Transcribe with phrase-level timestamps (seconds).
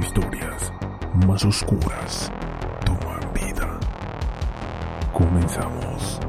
[0.00, 0.72] Historias
[1.26, 2.32] más oscuras
[2.84, 3.78] toman vida.
[5.12, 6.20] Comenzamos.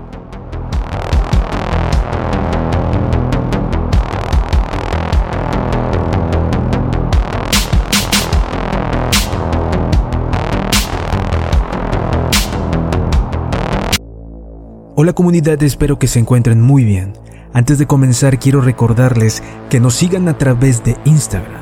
[14.95, 17.13] Hola comunidad, espero que se encuentren muy bien.
[17.53, 21.60] Antes de comenzar quiero recordarles que nos sigan a través de Instagram.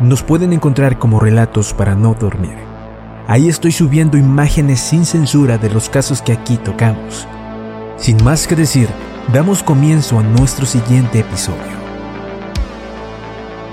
[0.00, 2.56] Nos pueden encontrar como relatos para no dormir.
[3.26, 7.26] Ahí estoy subiendo imágenes sin censura de los casos que aquí tocamos.
[7.96, 8.88] Sin más que decir,
[9.32, 11.76] damos comienzo a nuestro siguiente episodio.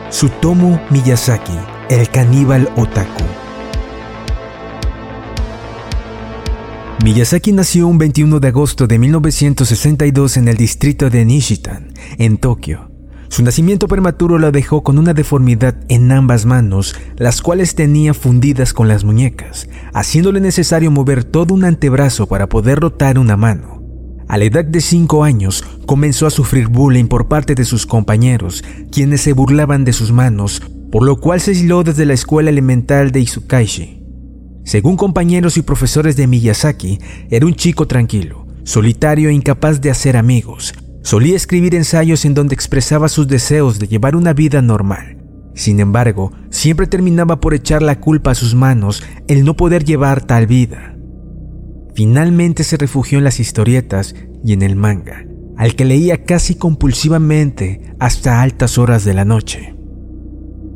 [0.09, 1.57] Sutomu Miyazaki,
[1.89, 3.23] el caníbal otaku.
[7.03, 12.92] Miyazaki nació un 21 de agosto de 1962 en el distrito de Nishitan, en Tokio.
[13.33, 18.73] Su nacimiento prematuro lo dejó con una deformidad en ambas manos, las cuales tenía fundidas
[18.73, 23.81] con las muñecas, haciéndole necesario mover todo un antebrazo para poder rotar una mano.
[24.27, 28.63] A la edad de 5 años comenzó a sufrir bullying por parte de sus compañeros,
[28.91, 30.61] quienes se burlaban de sus manos,
[30.91, 34.03] por lo cual se aisló desde la escuela elemental de Izukaishi.
[34.63, 36.99] Según compañeros y profesores de Miyazaki,
[37.31, 40.75] era un chico tranquilo, solitario e incapaz de hacer amigos.
[41.03, 45.17] Solía escribir ensayos en donde expresaba sus deseos de llevar una vida normal.
[45.53, 50.25] Sin embargo, siempre terminaba por echar la culpa a sus manos el no poder llevar
[50.25, 50.95] tal vida.
[51.93, 54.15] Finalmente se refugió en las historietas
[54.45, 55.25] y en el manga,
[55.57, 59.75] al que leía casi compulsivamente hasta altas horas de la noche.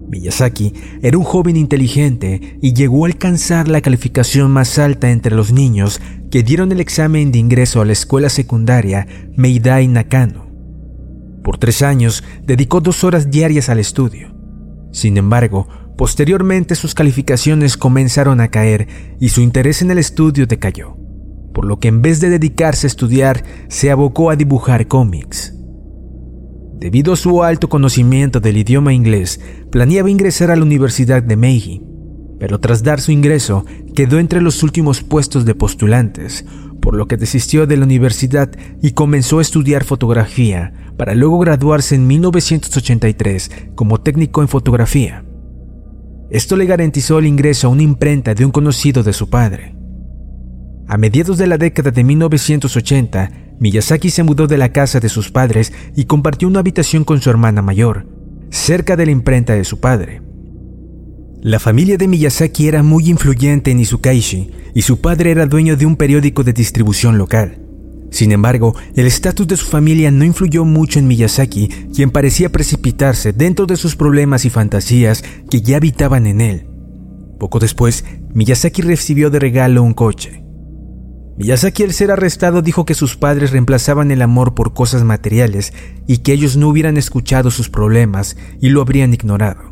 [0.10, 5.52] Miyazaki era un joven inteligente y llegó a alcanzar la calificación más alta entre los
[5.52, 6.00] niños
[6.32, 10.48] que dieron el examen de ingreso a la escuela secundaria Meidai Nakano.
[11.44, 14.36] Por tres años dedicó dos horas diarias al estudio.
[14.92, 15.68] Sin embargo,
[15.98, 18.88] posteriormente sus calificaciones comenzaron a caer
[19.20, 20.98] y su interés en el estudio decayó,
[21.54, 25.54] por lo que en vez de dedicarse a estudiar, se abocó a dibujar cómics.
[26.80, 29.40] Debido a su alto conocimiento del idioma inglés,
[29.72, 31.82] planeaba ingresar a la Universidad de Meiji,
[32.40, 33.66] pero tras dar su ingreso
[33.96, 36.46] quedó entre los últimos puestos de postulantes,
[36.82, 41.96] por lo que desistió de la universidad y comenzó a estudiar fotografía, para luego graduarse
[41.96, 45.24] en 1983 como técnico en fotografía.
[46.30, 49.76] Esto le garantizó el ingreso a una imprenta de un conocido de su padre.
[50.88, 55.32] A mediados de la década de 1980, Miyazaki se mudó de la casa de sus
[55.32, 58.08] padres y compartió una habitación con su hermana mayor,
[58.50, 60.22] cerca de la imprenta de su padre.
[61.44, 65.86] La familia de Miyazaki era muy influyente en Izukaishi y su padre era dueño de
[65.86, 67.60] un periódico de distribución local.
[68.10, 73.34] Sin embargo, el estatus de su familia no influyó mucho en Miyazaki, quien parecía precipitarse
[73.34, 76.68] dentro de sus problemas y fantasías que ya habitaban en él.
[77.40, 80.44] Poco después, Miyazaki recibió de regalo un coche.
[81.38, 85.72] Miyazaki al ser arrestado dijo que sus padres reemplazaban el amor por cosas materiales
[86.08, 89.67] y que ellos no hubieran escuchado sus problemas y lo habrían ignorado.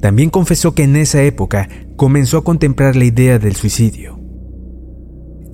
[0.00, 4.18] También confesó que en esa época comenzó a contemplar la idea del suicidio.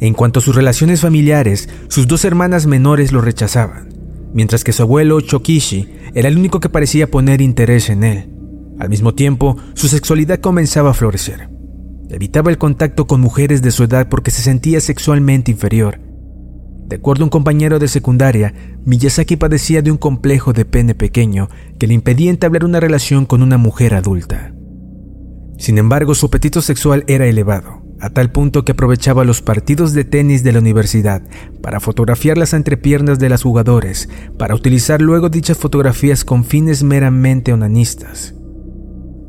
[0.01, 3.89] En cuanto a sus relaciones familiares, sus dos hermanas menores lo rechazaban,
[4.35, 8.31] mientras que su abuelo Chokishi era el único que parecía poner interés en él.
[8.79, 11.49] Al mismo tiempo, su sexualidad comenzaba a florecer.
[12.11, 15.99] Evitaba el contacto con mujeres de su edad porque se sentía sexualmente inferior.
[16.89, 18.55] De acuerdo a un compañero de secundaria,
[18.85, 21.49] Miyazaki padecía de un complejo de pene pequeño
[21.81, 24.55] que le impedía entablar una relación con una mujer adulta.
[25.59, 30.05] Sin embargo, su apetito sexual era elevado, a tal punto que aprovechaba los partidos de
[30.05, 31.23] tenis de la universidad
[31.61, 34.09] para fotografiar las entrepiernas de los jugadores,
[34.39, 38.35] para utilizar luego dichas fotografías con fines meramente onanistas.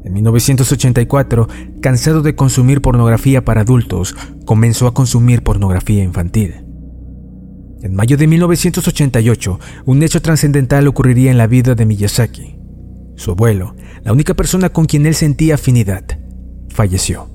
[0.03, 1.47] En 1984,
[1.81, 4.15] cansado de consumir pornografía para adultos,
[4.45, 6.66] comenzó a consumir pornografía infantil.
[7.81, 12.57] En mayo de 1988, un hecho trascendental ocurriría en la vida de Miyazaki.
[13.15, 16.03] Su abuelo, la única persona con quien él sentía afinidad,
[16.69, 17.29] falleció.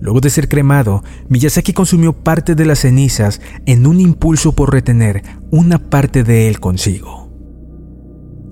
[0.00, 5.22] Luego de ser cremado, Miyazaki consumió parte de las cenizas en un impulso por retener
[5.50, 7.32] una parte de él consigo.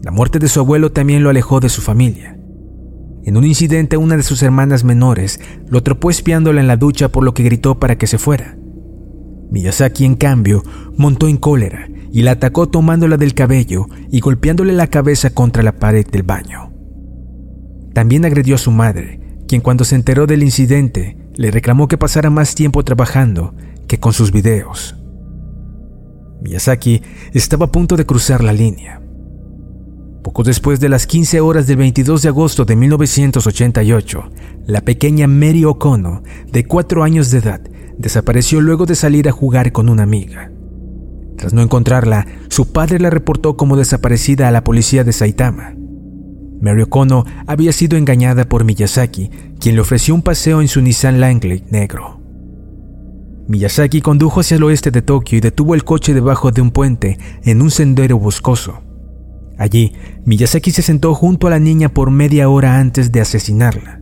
[0.02, 2.38] La muerte de su abuelo también lo alejó de su familia.
[3.24, 7.22] En un incidente, una de sus hermanas menores lo atrapó espiándola en la ducha por
[7.22, 8.56] lo que gritó para que se fuera.
[9.52, 10.62] Miyazaki, en cambio,
[10.96, 15.72] montó en cólera y la atacó tomándola del cabello y golpeándole la cabeza contra la
[15.72, 16.72] pared del baño.
[17.92, 22.30] También agredió a su madre, quien cuando se enteró del incidente le reclamó que pasara
[22.30, 23.54] más tiempo trabajando
[23.86, 24.96] que con sus videos.
[26.40, 27.02] Miyazaki
[27.34, 29.02] estaba a punto de cruzar la línea.
[30.24, 34.30] Poco después de las 15 horas del 22 de agosto de 1988,
[34.66, 37.60] la pequeña Mary Okono, de 4 años de edad,
[37.98, 40.50] desapareció luego de salir a jugar con una amiga.
[41.36, 45.74] Tras no encontrarla, su padre la reportó como desaparecida a la policía de Saitama.
[46.60, 51.20] Mary Okono había sido engañada por Miyazaki, quien le ofreció un paseo en su Nissan
[51.20, 52.20] Langley negro.
[53.48, 57.18] Miyazaki condujo hacia el oeste de Tokio y detuvo el coche debajo de un puente
[57.42, 58.80] en un sendero boscoso.
[59.58, 59.92] Allí,
[60.24, 64.01] Miyazaki se sentó junto a la niña por media hora antes de asesinarla.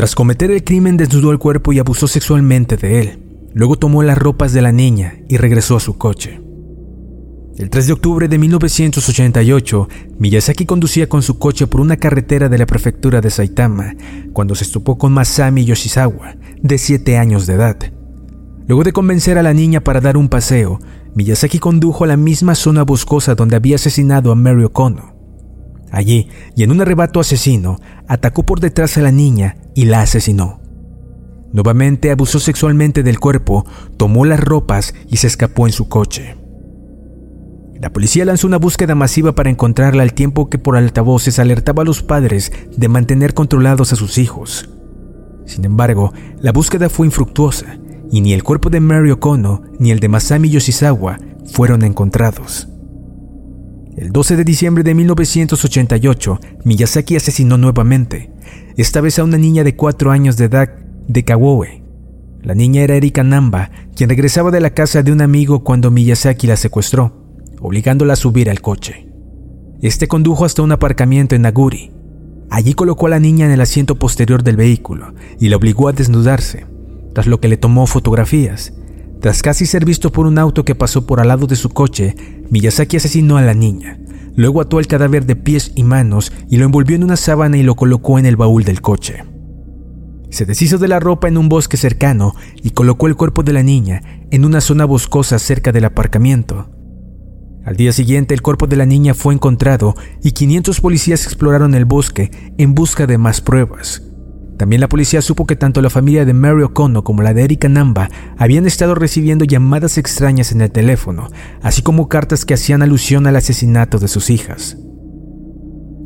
[0.00, 3.18] Tras cometer el crimen desnudó el cuerpo y abusó sexualmente de él.
[3.52, 6.40] Luego tomó las ropas de la niña y regresó a su coche.
[7.58, 9.88] El 3 de octubre de 1988,
[10.18, 13.94] Miyazaki conducía con su coche por una carretera de la prefectura de Saitama
[14.32, 17.76] cuando se estopó con Masami Yoshizawa, de 7 años de edad.
[18.66, 20.78] Luego de convencer a la niña para dar un paseo,
[21.14, 25.19] Miyazaki condujo a la misma zona boscosa donde había asesinado a Mary Okono.
[25.90, 30.60] Allí, y en un arrebato asesino, atacó por detrás a la niña y la asesinó.
[31.52, 33.66] Nuevamente abusó sexualmente del cuerpo,
[33.96, 36.36] tomó las ropas y se escapó en su coche.
[37.80, 41.86] La policía lanzó una búsqueda masiva para encontrarla al tiempo que por altavoces alertaba a
[41.86, 44.68] los padres de mantener controlados a sus hijos.
[45.46, 47.78] Sin embargo, la búsqueda fue infructuosa
[48.12, 52.68] y ni el cuerpo de Mary Okono ni el de Masami Yoshizawa fueron encontrados.
[53.96, 58.30] El 12 de diciembre de 1988, Miyazaki asesinó nuevamente,
[58.76, 60.68] esta vez a una niña de 4 años de edad
[61.08, 61.82] de Kawoe.
[62.40, 66.46] La niña era Erika Namba, quien regresaba de la casa de un amigo cuando Miyazaki
[66.46, 67.26] la secuestró,
[67.60, 69.08] obligándola a subir al coche.
[69.82, 71.90] Este condujo hasta un aparcamiento en Naguri.
[72.48, 75.92] Allí colocó a la niña en el asiento posterior del vehículo y la obligó a
[75.92, 76.64] desnudarse,
[77.12, 78.72] tras lo que le tomó fotografías.
[79.20, 82.14] Tras casi ser visto por un auto que pasó por al lado de su coche,
[82.48, 83.98] Miyazaki asesinó a la niña.
[84.34, 87.62] Luego ató el cadáver de pies y manos y lo envolvió en una sábana y
[87.62, 89.24] lo colocó en el baúl del coche.
[90.30, 93.62] Se deshizo de la ropa en un bosque cercano y colocó el cuerpo de la
[93.62, 94.00] niña
[94.30, 96.70] en una zona boscosa cerca del aparcamiento.
[97.66, 101.84] Al día siguiente el cuerpo de la niña fue encontrado y 500 policías exploraron el
[101.84, 104.09] bosque en busca de más pruebas.
[104.60, 107.70] También la policía supo que tanto la familia de Mary O'Connor como la de Erika
[107.70, 111.30] Namba habían estado recibiendo llamadas extrañas en el teléfono,
[111.62, 114.76] así como cartas que hacían alusión al asesinato de sus hijas.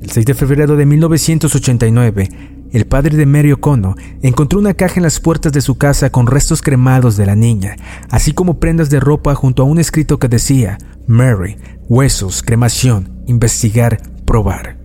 [0.01, 2.29] El 6 de febrero de 1989,
[2.71, 6.29] el padre de Mary O'Connor encontró una caja en las puertas de su casa con
[6.29, 7.75] restos cremados de la niña,
[8.09, 11.57] así como prendas de ropa junto a un escrito que decía Mary,
[11.89, 14.84] huesos, cremación, investigar, probar.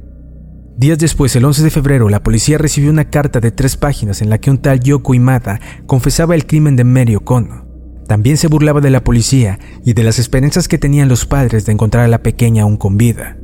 [0.79, 4.29] Días después, el 11 de febrero, la policía recibió una carta de tres páginas en
[4.29, 7.67] la que un tal Yoko Imada confesaba el crimen de Mary O'Connor.
[8.07, 11.74] También se burlaba de la policía y de las esperanzas que tenían los padres de
[11.74, 13.38] encontrar a la pequeña aún con vida.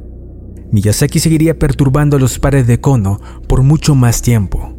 [0.72, 4.74] Miyazaki seguiría perturbando a los padres de Kono por mucho más tiempo.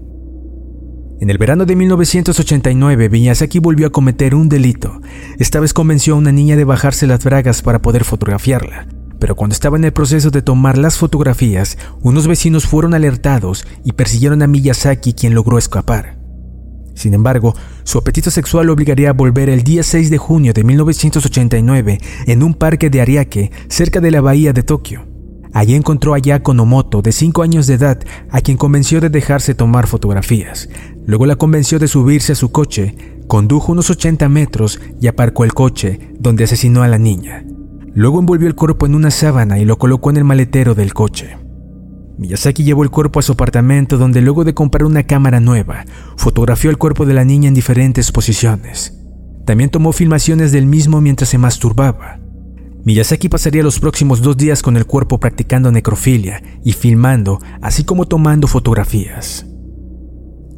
[1.21, 5.03] En el verano de 1989, Miyazaki volvió a cometer un delito.
[5.39, 9.55] Esta vez convenció a una niña de bajarse las bragas para poder fotografiarla pero cuando
[9.55, 14.47] estaba en el proceso de tomar las fotografías, unos vecinos fueron alertados y persiguieron a
[14.47, 16.19] Miyazaki quien logró escapar.
[16.95, 17.55] Sin embargo,
[17.85, 22.43] su apetito sexual lo obligaría a volver el día 6 de junio de 1989 en
[22.43, 25.07] un parque de Ariake cerca de la bahía de Tokio.
[25.53, 27.99] Allí encontró a Yako Nomoto, de 5 años de edad,
[28.31, 30.69] a quien convenció de dejarse tomar fotografías.
[31.07, 32.95] Luego la convenció de subirse a su coche,
[33.27, 37.45] condujo unos 80 metros y aparcó el coche, donde asesinó a la niña.
[37.97, 41.39] Luego envolvió el cuerpo en una sábana y lo colocó en el maletero del coche.
[42.19, 45.87] Miyazaki llevó el cuerpo a su apartamento donde luego de comprar una cámara nueva,
[46.19, 49.03] fotografió el cuerpo de la niña en diferentes posiciones.
[49.47, 52.21] También tomó filmaciones del mismo mientras se masturbaba.
[52.85, 58.05] Miyazaki pasaría los próximos dos días con el cuerpo practicando necrofilia y filmando, así como
[58.05, 59.47] tomando fotografías.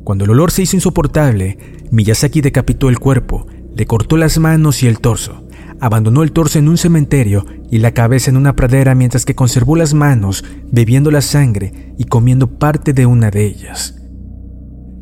[0.03, 1.57] Cuando el olor se hizo insoportable,
[1.93, 5.48] Miyazaki decapitó el cuerpo, le cortó las manos y el torso,
[5.81, 9.77] abandonó el torso en un cementerio y la cabeza en una pradera mientras que conservó
[9.77, 13.95] las manos, bebiendo la sangre y comiendo parte de una de ellas.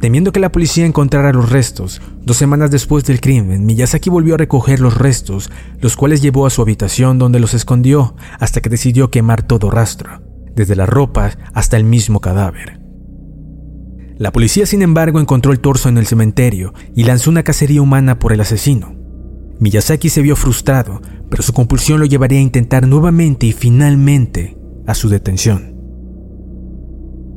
[0.01, 4.39] Temiendo que la policía encontrara los restos, dos semanas después del crimen, Miyazaki volvió a
[4.39, 9.11] recoger los restos, los cuales llevó a su habitación donde los escondió hasta que decidió
[9.11, 10.23] quemar todo rastro,
[10.55, 12.81] desde la ropa hasta el mismo cadáver.
[14.19, 18.19] La policía, sin embargo, encontró el torso en el cementerio y lanzó una cacería humana
[18.19, 18.96] por el asesino.
[19.59, 24.95] Miyazaki se vio frustrado, pero su compulsión lo llevaría a intentar nuevamente y finalmente a
[24.95, 25.75] su detención.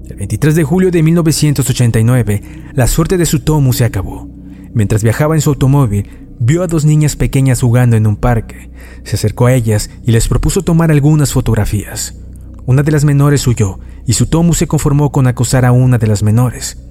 [0.10, 2.42] El 23 de julio de 1989,
[2.74, 4.28] la suerte de Sutomu se acabó.
[4.74, 6.10] Mientras viajaba en su automóvil,
[6.40, 8.72] vio a dos niñas pequeñas jugando en un parque.
[9.04, 12.16] Se acercó a ellas y les propuso tomar algunas fotografías.
[12.66, 16.24] Una de las menores huyó y Sutomu se conformó con acosar a una de las
[16.24, 16.89] menores.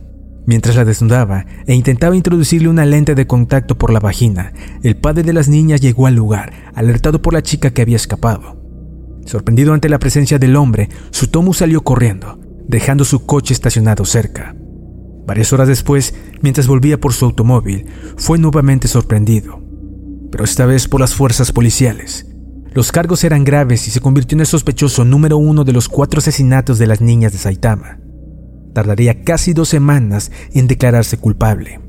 [0.48, 4.52] Mientras la desnudaba e intentaba introducirle una lente de contacto por la vagina,
[4.82, 8.56] el padre de las niñas llegó al lugar, alertado por la chica que había escapado.
[9.26, 12.38] Sorprendido ante la presencia del hombre, Sutomu salió corriendo
[12.68, 14.54] dejando su coche estacionado cerca.
[15.26, 17.86] Varias horas después, mientras volvía por su automóvil,
[18.16, 19.60] fue nuevamente sorprendido,
[20.30, 22.26] pero esta vez por las fuerzas policiales.
[22.72, 26.18] Los cargos eran graves y se convirtió en el sospechoso número uno de los cuatro
[26.18, 27.98] asesinatos de las niñas de Saitama.
[28.78, 31.80] Tardaría casi dos semanas en declararse culpable.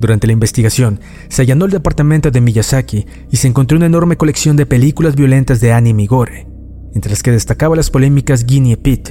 [0.00, 0.98] Durante la investigación,
[1.28, 5.60] se allanó el departamento de Miyazaki y se encontró una enorme colección de películas violentas
[5.60, 6.48] de anime y gore,
[6.96, 9.08] entre las que destacaba las polémicas Guinea Pit,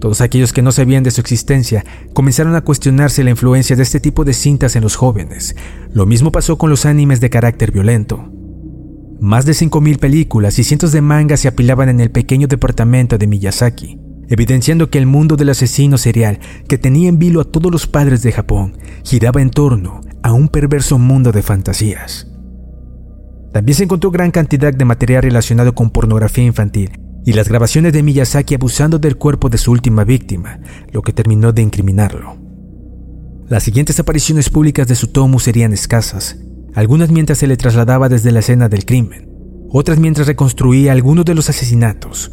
[0.00, 3.98] todos aquellos que no sabían de su existencia comenzaron a cuestionarse la influencia de este
[3.98, 5.56] tipo de cintas en los jóvenes.
[5.94, 8.30] Lo mismo pasó con los animes de carácter violento.
[9.18, 13.26] Más de 5.000 películas y cientos de mangas se apilaban en el pequeño departamento de
[13.26, 13.98] Miyazaki,
[14.28, 16.38] evidenciando que el mundo del asesino serial
[16.68, 20.48] que tenía en vilo a todos los padres de Japón giraba en torno a un
[20.48, 22.28] perverso mundo de fantasías.
[23.52, 28.02] También se encontró gran cantidad de material relacionado con pornografía infantil y las grabaciones de
[28.02, 30.60] Miyazaki abusando del cuerpo de su última víctima,
[30.90, 32.36] lo que terminó de incriminarlo.
[33.48, 36.38] Las siguientes apariciones públicas de Sutomu serían escasas,
[36.74, 39.28] algunas mientras se le trasladaba desde la escena del crimen,
[39.70, 42.30] otras mientras reconstruía algunos de los asesinatos.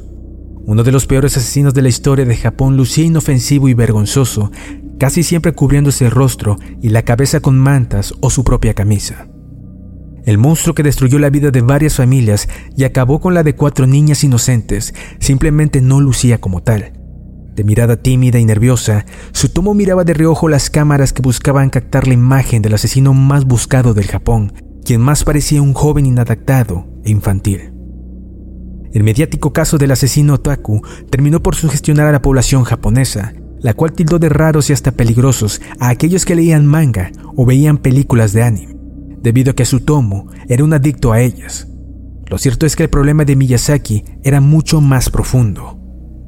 [0.65, 4.51] Uno de los peores asesinos de la historia de Japón lucía inofensivo y vergonzoso,
[4.99, 9.27] casi siempre cubriéndose el rostro y la cabeza con mantas o su propia camisa.
[10.25, 13.87] El monstruo que destruyó la vida de varias familias y acabó con la de cuatro
[13.87, 16.93] niñas inocentes simplemente no lucía como tal.
[17.55, 22.13] De mirada tímida y nerviosa, Sutomo miraba de reojo las cámaras que buscaban captar la
[22.13, 24.53] imagen del asesino más buscado del Japón,
[24.85, 27.78] quien más parecía un joven inadaptado e infantil.
[28.93, 33.93] El mediático caso del asesino Otaku terminó por sugestionar a la población japonesa, la cual
[33.93, 38.43] tildó de raros y hasta peligrosos a aquellos que leían manga o veían películas de
[38.43, 38.79] anime
[39.21, 41.67] debido a que Sutomo era un adicto a ellas.
[42.27, 45.77] Lo cierto es que el problema de Miyazaki era mucho más profundo.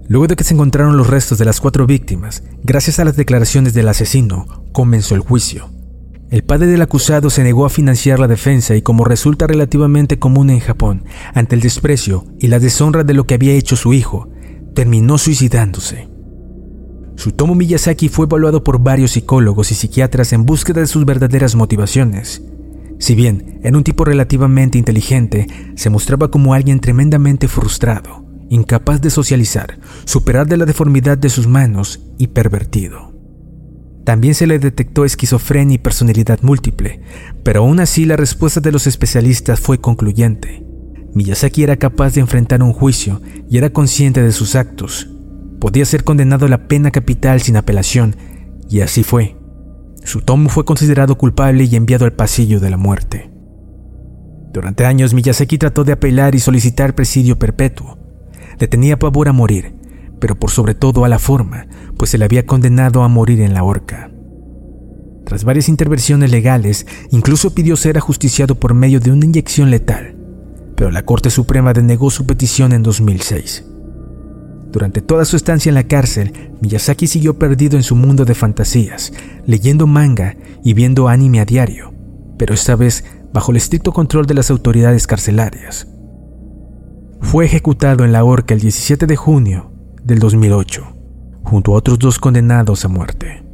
[0.08, 3.74] Luego de que se encontraron los restos de las cuatro víctimas, gracias a las declaraciones
[3.74, 5.70] del asesino, comenzó el juicio.
[6.32, 10.50] El padre del acusado se negó a financiar la defensa y como resulta relativamente común
[10.50, 14.30] en Japón, ante el desprecio y la deshonra de lo que había hecho su hijo,
[14.74, 16.08] terminó suicidándose.
[17.18, 22.42] Sutomo Miyazaki fue evaluado por varios psicólogos y psiquiatras en búsqueda de sus verdaderas motivaciones,
[23.02, 29.10] si bien era un tipo relativamente inteligente, se mostraba como alguien tremendamente frustrado, incapaz de
[29.10, 33.11] socializar, superar de la deformidad de sus manos y pervertido.
[34.04, 37.02] También se le detectó esquizofrenia y personalidad múltiple,
[37.44, 40.66] pero aún así la respuesta de los especialistas fue concluyente.
[41.14, 45.10] Miyazaki era capaz de enfrentar un juicio y era consciente de sus actos.
[45.60, 48.16] Podía ser condenado a la pena capital sin apelación,
[48.70, 49.38] y así fue.
[50.04, 53.30] Sutomu fue considerado culpable y enviado al pasillo de la muerte.
[54.52, 58.00] Durante años Miyazaki trató de apelar y solicitar presidio perpetuo.
[58.60, 59.76] Le tenía pavor a morir,
[60.22, 61.66] pero por sobre todo a la forma,
[61.98, 64.12] pues se le había condenado a morir en la horca.
[65.26, 70.16] Tras varias intervenciones legales, incluso pidió ser ajusticiado por medio de una inyección letal,
[70.78, 73.66] pero la Corte Suprema denegó su petición en 2006.
[74.72, 79.12] Durante toda su estancia en la cárcel, Miyazaki siguió perdido en su mundo de fantasías,
[79.48, 81.94] leyendo manga y viendo anime a diario,
[82.38, 85.88] pero esta vez bajo el estricto control de las autoridades carcelarias.
[87.22, 89.71] Fue ejecutado en la horca el 17 de junio
[90.04, 90.84] del 2008,
[91.44, 93.51] junto a otros dos condenados a muerte.